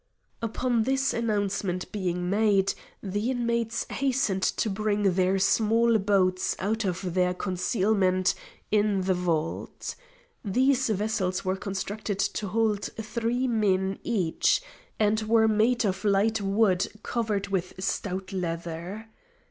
Upon 0.41 0.81
this 0.81 1.13
announcement 1.13 1.91
being 1.91 2.27
made 2.27 2.73
the 3.03 3.29
inmates 3.29 3.85
hastened 3.91 4.41
to 4.41 4.67
bring 4.67 5.13
their 5.13 5.37
small 5.37 5.99
boats 5.99 6.55
out 6.57 6.85
of 6.85 7.13
their 7.13 7.35
concealment 7.35 8.33
in 8.71 9.01
the 9.01 9.13
vault. 9.13 9.93
These 10.43 10.89
vessels 10.89 11.45
were 11.45 11.55
constructed 11.55 12.17
to 12.17 12.47
hold 12.47 12.85
three 12.99 13.47
men 13.47 13.99
each, 14.01 14.63
and 14.99 15.21
were 15.21 15.47
made 15.47 15.85
of 15.85 16.03
light 16.03 16.41
wood 16.41 16.87
covered 17.03 17.49
with 17.49 17.73
stout 17.77 18.33
leather. 18.33 19.07